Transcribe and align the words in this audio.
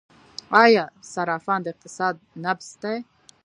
آیا 0.63 0.83
صرافان 1.13 1.59
د 1.63 1.65
اقتصاد 1.73 2.15
نبض 2.43 2.69
دي؟ 2.81 2.97